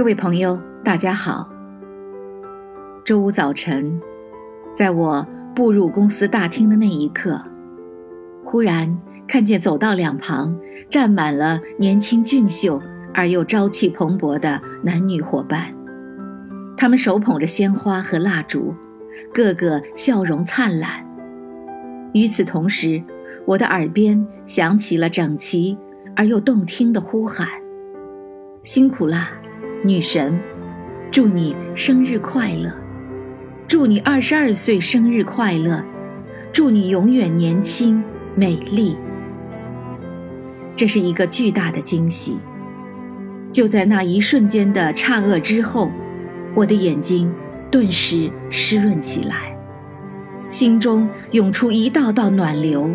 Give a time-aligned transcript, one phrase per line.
[0.00, 1.46] 各位朋友，大家好。
[3.04, 4.00] 周五早晨，
[4.74, 7.38] 在我步入公司大厅的那一刻，
[8.42, 10.58] 忽然看见走道两旁
[10.88, 12.80] 站满了年轻俊秀
[13.12, 15.66] 而又朝气蓬勃的男女伙伴，
[16.78, 18.74] 他们手捧着鲜花和蜡烛，
[19.34, 21.06] 个个笑容灿烂。
[22.14, 23.04] 与此同时，
[23.46, 25.76] 我的耳边响起了整齐
[26.16, 27.46] 而又动听的呼喊
[28.64, 29.32] ：“辛苦啦！”
[29.82, 30.38] 女神，
[31.10, 32.70] 祝你生日快乐！
[33.66, 35.82] 祝你二十二岁生日快乐！
[36.52, 38.02] 祝你永远年轻
[38.34, 38.98] 美丽！
[40.76, 42.38] 这是一个巨大的惊喜。
[43.50, 45.90] 就在那一瞬间的诧愕之后，
[46.54, 47.32] 我的眼睛
[47.70, 49.56] 顿时湿润起来，
[50.50, 52.90] 心中涌出一道道暖流，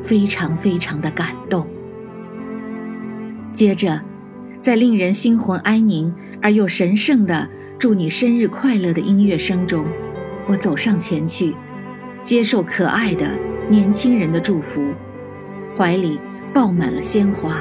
[0.00, 1.66] 非常非常的感动。
[3.50, 4.00] 接着。
[4.62, 7.48] 在令人心魂安宁而又神圣的
[7.80, 9.84] “祝你生日快乐”的音乐声中，
[10.46, 11.52] 我走上前去，
[12.22, 13.28] 接受可爱的
[13.68, 14.80] 年轻人的祝福，
[15.76, 16.16] 怀里
[16.54, 17.60] 抱满了鲜花。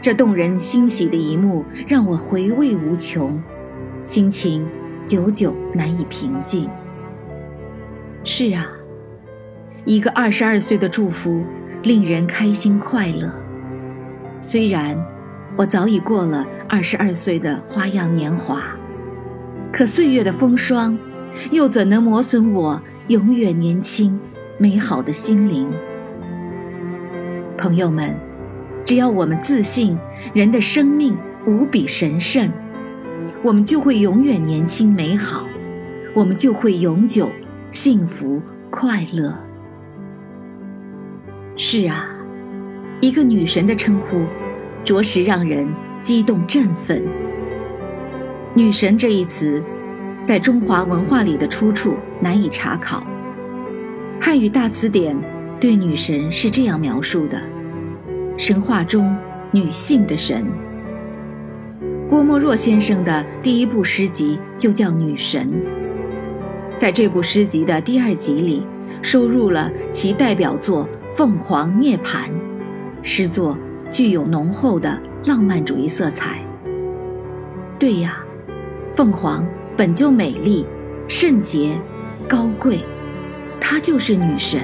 [0.00, 3.40] 这动人欣喜的一幕让我回味无穷，
[4.02, 4.66] 心情
[5.06, 6.68] 久久难以平静。
[8.24, 8.66] 是啊，
[9.84, 11.44] 一个二十二岁的祝福
[11.84, 13.32] 令人开心快乐，
[14.40, 14.98] 虽然。
[15.56, 18.62] 我早已过了二十二岁的花样年华，
[19.70, 20.96] 可岁月的风霜，
[21.50, 24.18] 又怎能磨损我永远年轻、
[24.56, 25.70] 美好的心灵？
[27.58, 28.14] 朋友们，
[28.82, 29.96] 只要我们自信，
[30.32, 31.14] 人的生命
[31.46, 32.50] 无比神圣，
[33.42, 35.44] 我们就会永远年轻美好，
[36.14, 37.30] 我们就会永久
[37.70, 39.38] 幸福快乐。
[41.58, 42.08] 是啊，
[43.02, 44.22] 一个女神的称呼。
[44.84, 45.68] 着实让人
[46.00, 47.02] 激动振奋。
[48.54, 49.62] 女神这一词，
[50.22, 53.06] 在中华文化里的出处难以查考。
[54.20, 55.16] 汉语大词典
[55.58, 57.40] 对女神是这样描述的：
[58.36, 59.16] 神话中
[59.50, 60.46] 女性的神。
[62.08, 65.48] 郭沫若先生的第一部诗集就叫《女神》。
[66.78, 68.66] 在这部诗集的第二集里，
[69.00, 72.26] 收入了其代表作《凤凰涅槃》，
[73.02, 73.56] 诗作。
[73.92, 76.42] 具有浓厚的浪漫主义色彩。
[77.78, 78.16] 对呀，
[78.94, 80.66] 凤凰本就美丽、
[81.08, 81.78] 圣洁、
[82.26, 82.80] 高贵，
[83.60, 84.62] 她就是女神。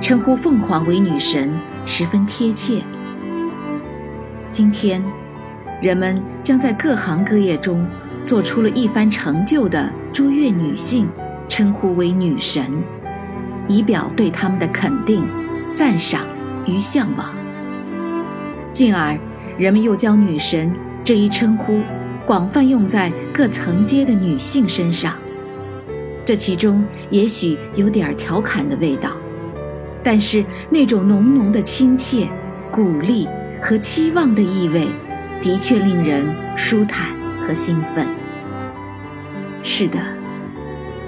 [0.00, 1.52] 称呼凤凰为女神
[1.86, 2.82] 十分贴切。
[4.50, 5.00] 今天，
[5.80, 7.86] 人们将在各行各业中
[8.24, 11.08] 做出了一番成就的卓越女性
[11.48, 12.82] 称呼为女神，
[13.68, 15.22] 以表对她们的肯定、
[15.74, 16.24] 赞赏
[16.66, 17.39] 与向往。
[18.72, 19.18] 进而，
[19.58, 20.72] 人们又将“女神”
[21.02, 21.80] 这一称呼
[22.24, 25.14] 广泛用在各层阶的女性身上。
[26.24, 29.10] 这其中也许有点调侃的味道，
[30.04, 32.28] 但是那种浓浓的亲切、
[32.70, 33.26] 鼓励
[33.60, 34.86] 和期望的意味，
[35.42, 36.24] 的确令人
[36.56, 37.08] 舒坦
[37.44, 38.06] 和兴奋。
[39.64, 39.98] 是的，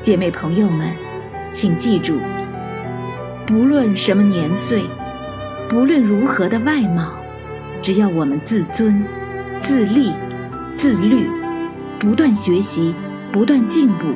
[0.00, 0.88] 姐妹朋友们，
[1.52, 2.18] 请记住：
[3.46, 4.82] 不论什么年岁，
[5.68, 7.14] 不论如何的外貌。
[7.82, 9.04] 只要我们自尊、
[9.60, 10.12] 自立、
[10.74, 11.26] 自律，
[11.98, 12.94] 不断学习，
[13.32, 14.14] 不断进步，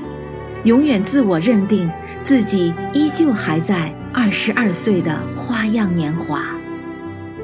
[0.62, 1.91] 永远自我认定
[2.22, 6.44] 自己依旧还在二十二岁的花样年华，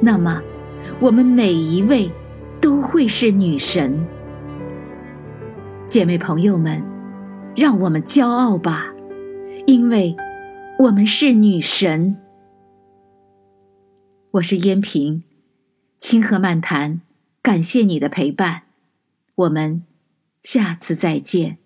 [0.01, 0.41] 那么，
[1.01, 2.09] 我们每一位
[2.61, 4.07] 都会是女神。
[5.89, 6.81] 姐妹朋友们，
[7.57, 8.87] 让我们骄傲吧，
[9.67, 10.17] 因为
[10.79, 12.17] 我们是女神。
[14.31, 15.25] 我是燕平。
[16.03, 17.01] 清河漫谈，
[17.41, 18.63] 感谢你的陪伴，
[19.37, 19.85] 我们
[20.43, 21.62] 下次再见。